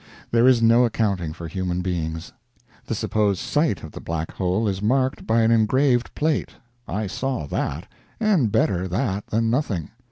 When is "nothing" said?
9.51-9.91